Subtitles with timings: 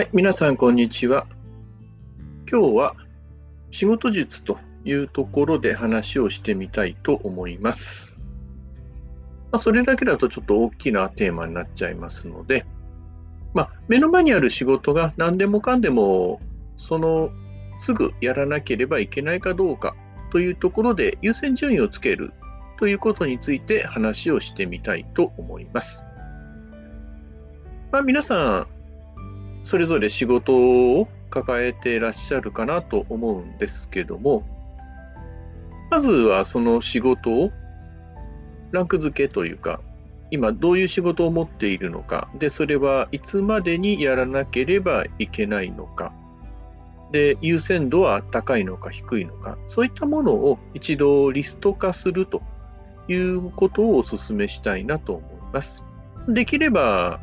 [0.00, 1.26] はい、皆さん、こんにちは。
[2.50, 2.96] 今日は
[3.70, 8.16] 仕事術というところで話をしてみたいと思います。
[9.52, 12.64] まあ、それだけだとちょっと大きなテーマになっちゃいますので、
[13.52, 16.40] まあ、目の前にある仕事が何でもかんでも
[16.78, 17.30] その
[17.78, 19.94] すぐやらなければいけないかどうか
[20.30, 22.32] というところで優先順位をつける
[22.78, 26.06] ということについて話をしてみたいと思います。
[27.92, 28.79] まあ、皆さん
[29.62, 34.44] それぞれ仕事を抱えていらっしゃるかなと思うんですけども、
[35.90, 37.50] まずはその仕事を
[38.72, 39.80] ランク付けというか、
[40.30, 46.12] 今どういう仕事を持っているのか、で、それはいつまでにやらなければいけないのか、
[47.10, 52.42] で、優先度は高いのか低いのか、そういったものを一度リスト化すると
[53.08, 55.84] いうことをお勧めしたいなと思います。
[56.28, 57.20] できれば、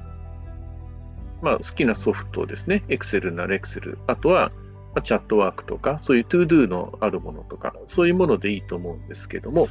[1.41, 2.83] まあ、好きなソフトですね。
[2.87, 3.97] Excel なら Excel。
[4.07, 4.51] あとは、
[4.95, 9.67] ま、チャットワークとか、そういう ToDo のあるものとか、そういうものでいいと思うんですけども、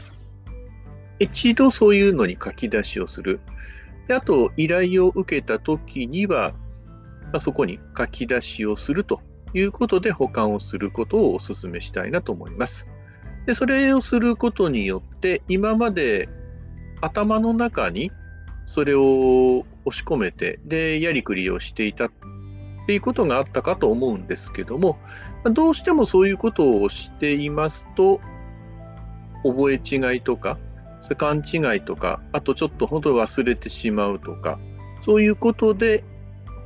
[1.19, 3.41] 一度そういうのに書き出しをする。
[4.07, 6.53] であと、依頼を受けたときには、
[7.25, 9.21] まあ、そこに書き出しをすると
[9.53, 12.89] いうことで保管をすることをお勧めしたいなと思います。
[13.47, 16.29] でそれをすることによって、今まで
[17.01, 18.11] 頭の中に
[18.67, 22.11] それを押し込めて、で、やりくりをしていたっ
[22.87, 24.99] ていうことがあったかと思うんですけども、
[25.45, 28.21] どうしてもそういうことをしていますと、
[29.45, 30.59] 覚え違いとか、
[31.01, 34.59] それ勘違いとか、あとちょっと本当忘れてしまうとか、
[35.01, 36.05] そういうことで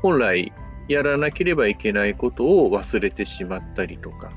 [0.02, 0.52] 本来
[0.88, 4.32] やらなければいけないことを忘れてしまったりとか、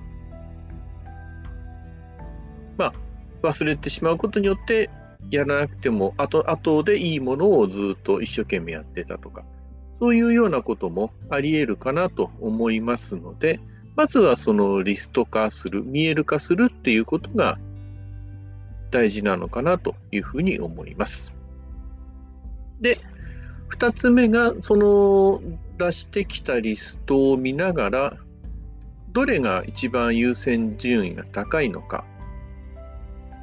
[2.77, 2.93] まあ、
[3.41, 4.89] 忘れてしまうことによって
[5.31, 9.43] やらなくても後後でいいものをずっと一生懸命やってたとか、
[9.93, 13.59] そういうようなこともあり得るかなと思いますので、
[13.95, 17.59] まずはそのリスト化する、見える化するっていうことが
[18.91, 21.33] 大事なのかなというふうに思います。
[22.81, 22.99] で、
[23.69, 25.41] 2つ目が、その
[25.77, 28.17] 出してきたリストを見ながら、
[29.11, 32.03] どれが一番優先順位が高いのか。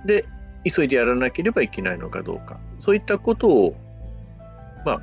[0.04, 0.24] で、
[0.64, 3.76] 急いでやらなければいけないのかどうか、そういったことを、
[4.84, 5.02] まあ、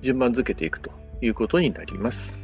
[0.00, 0.90] 順番付けていくと
[1.20, 2.38] いうことになります。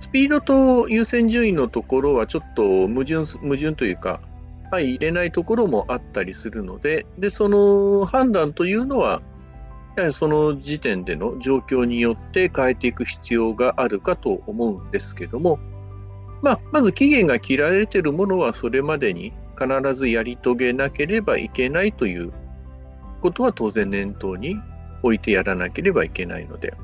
[0.00, 4.20] スピードと優先順位のところはちょっと矛盾矛盾というか、
[4.72, 9.22] はい、入れないところもあったりするので、でその判断というのは、
[9.96, 15.60] やはりその時点での状況によって変えていく必要があるかと思うんですけども、
[16.42, 22.32] まあ、まず期限が切られているものはそれまでに必ずやり遂げなければいけないという
[23.20, 24.60] ことは当然念頭に
[25.02, 26.74] 置いてやらなければいけないので、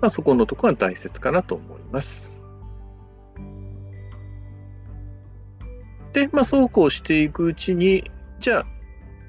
[0.00, 2.38] まあ、そこのところは大切かなと思います。
[6.12, 8.10] で、まあ、そうこうしていくうちに、
[8.40, 8.66] じゃあ、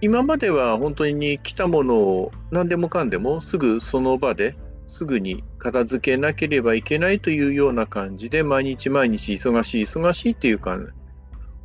[0.01, 4.55] 今までは本当に来たものを何でもかんでもすぐその場で
[4.87, 10.79] すぐに片付けなければいけないというような感じで毎日毎日忙しい忙しいっていうか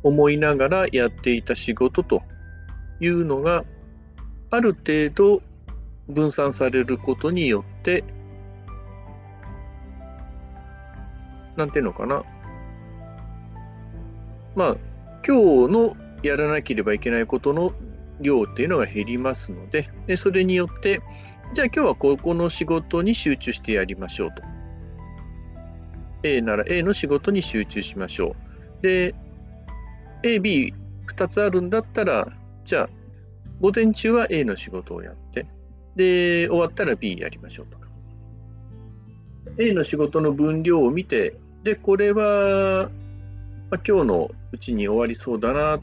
[0.03, 2.21] 思いながらやっていた仕事と
[2.99, 3.65] いうのが
[4.51, 5.41] ある程度
[6.07, 8.03] 分散されることによって
[11.55, 12.23] なんていうのかな。
[14.55, 14.77] まあ
[15.27, 17.73] 今日のやらなければいけないことの
[18.21, 21.01] 量っていうのが減りますのででそれによって
[21.53, 24.43] じゃあ今日はここの仕事に集中してやりましょうと。
[26.23, 28.35] A なら A の仕事に集中しましょ
[28.81, 28.83] う。
[28.83, 29.15] で、
[30.23, 30.73] A、B、
[31.07, 32.27] 2つあるんだったら、
[32.65, 32.89] じゃあ、
[33.61, 35.47] 午前中は A の仕事をやって、
[35.95, 37.87] で、終わったら B やりましょうとか。
[39.57, 42.89] A の仕事の分量を見て、で、これは、
[43.71, 45.79] まあ、今日のうちに終わりそうだな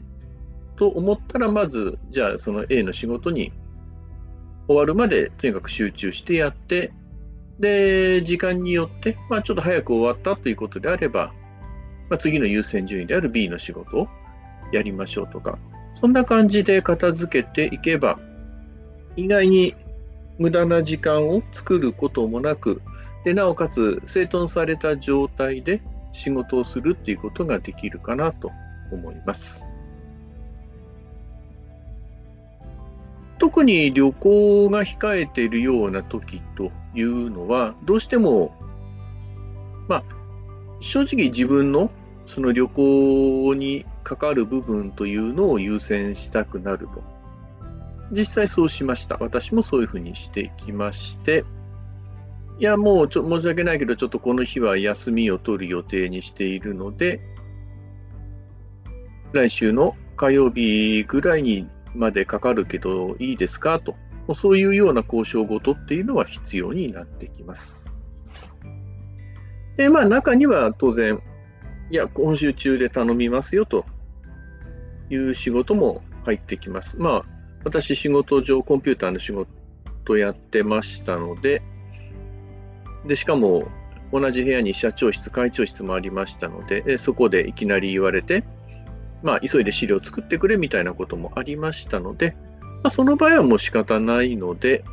[0.75, 3.51] と思ったら、まず、じゃあその A の仕事に
[4.67, 6.91] 終わるまでとにかく集中してやって、
[7.59, 11.33] で、時間によって、まあ、ちょっと早く終わったということであれば、
[12.09, 14.07] まあ、次の優先順位である B の仕事を
[14.71, 15.57] やりましょうとか、
[15.93, 18.19] そんな感じで片付けていけば、
[19.15, 19.75] 意外に
[20.37, 22.81] 無駄な時間を作ることもなく、
[23.23, 25.81] でなおかつ整頓された状態で
[26.11, 28.51] 仕事をするっていうことができるかなと
[28.91, 29.65] 思います。
[33.45, 38.55] 特に旅行が控えているような時というのは、どうしても、
[39.87, 40.03] まあ、
[40.79, 41.91] 正直自分の
[42.25, 47.03] その旅行に関わる部分というのを優先したくなると。
[48.11, 49.17] 実際そうしました。
[49.19, 51.45] 私もそういうふうにしてきまして、
[52.57, 57.21] いや、もうちょ申し訳ないけど、ちょっとこの日は休みを取る予定にしているので、
[59.33, 63.79] 来週の火曜日ぐらいにまでかかるけどいいですか？
[63.79, 63.95] と、
[64.35, 67.81] そういうような交渉事っていうのは必要になってきます。
[69.77, 71.21] で、まあ中には当然、
[71.91, 73.85] いや、今週中で頼みますよと
[75.09, 76.97] いう仕事も入ってきます。
[76.97, 77.25] まあ、
[77.63, 81.61] 私仕事上コンピューターの仕事やってましたので、
[83.05, 83.67] で、しかも
[84.11, 88.43] 同じ部屋に社長室、会長室もありましたので、そこでいきなり言われて、
[89.25, 94.85] まあ、急いで資料を作ってくれみたいなこともありましたので、まあ、その場合はもう仕方ないので、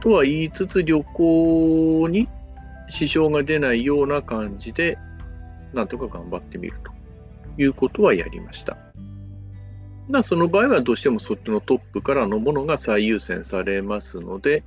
[0.00, 2.28] とは言いつつ旅行に
[2.88, 4.96] 支障が出ないような感じで、
[5.74, 6.92] なんとか頑張ってみると
[7.60, 8.76] いうことはやりました。
[10.08, 14.62] まあ、その場合はどうしてもそっちのトップからのものが最優先されますので、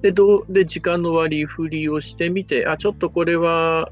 [0.00, 3.90] で、どうで時間の割り振りをしてみて、あ、ちょっとこれは、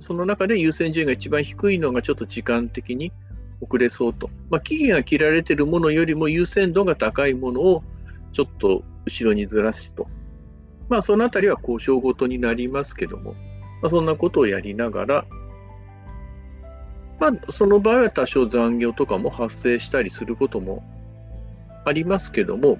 [0.00, 3.12] その中で優先順位が一番低いのがちょっと時間的に
[3.60, 4.30] 遅れそうと。
[4.50, 7.82] まあ、期限が切られているものよりも優先度が高いものを
[8.32, 10.06] ちょっと後ろにずらすと。
[10.88, 13.34] まあ、そのあたりは交渉ごとになりますけども、
[13.82, 15.26] まあ、そんなことをやりながら、
[17.20, 20.82] まあ、その場合は多少残業とかも発生したりすることも
[21.84, 22.78] ありますけども、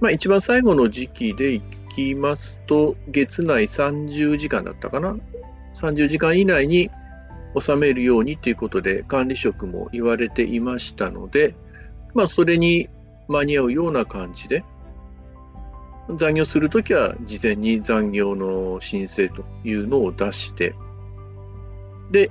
[0.00, 1.62] まあ、一番最後の時期でい
[1.94, 5.16] きますと、月内30時間だったかな。
[5.74, 6.90] 30時間以内に
[7.58, 11.54] 収めるようにということで管理職も言われていましたので、
[12.14, 12.88] まあ、それに
[13.28, 14.64] 間に合うような感じで、
[16.16, 20.74] 残業するときは事前に残業の申請というのを出して、
[22.10, 22.30] で、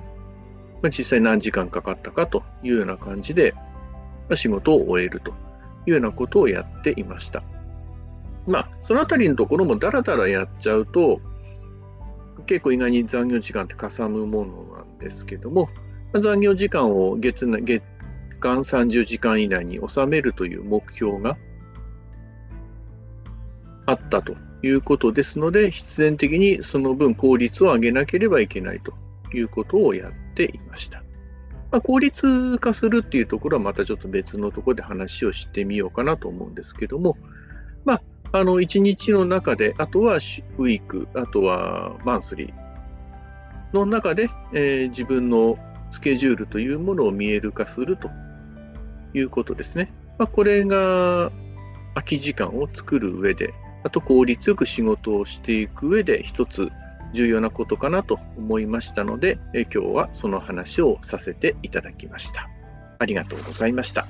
[0.82, 3.54] まあ、実際何時間かかったかというような感じで、
[4.28, 5.32] ま、仕事を終えると
[5.86, 7.42] いうようなことをやっていました。
[8.46, 11.20] まあ、そのあたりのところもだらだらやっちゃうと、
[12.46, 15.68] 結構意外に残業時間ってかさむものなんですけども、
[16.12, 17.82] 残業時間を月月
[18.40, 21.36] 間30時間以内に収めるという目標が
[23.86, 28.92] あったということですので、必然的にその分効率を上げなければいけないと
[29.34, 31.02] いうことをやっていました。
[31.70, 37.16] まあ、効率化するっていうところはまたちょっと別のところで話をしてみようかなと思うんですけども、
[37.84, 38.02] まあ、
[38.34, 42.52] あの、1日の中で、あとはウィーク、あとはマンスリー
[43.72, 45.56] の中で、えー、自分の
[45.92, 48.10] スケジュールというものを見える化すると
[49.14, 49.92] いうことですね。
[50.18, 51.30] まあ、これが
[51.94, 53.54] 空き時間を作る上で、
[53.84, 56.72] あと効率よく仕事をしていく上で一つ
[57.12, 62.50] 重要なことかなと思いましたので、え今日はその話をさせていただきました。
[62.98, 64.08] ありがとうございました。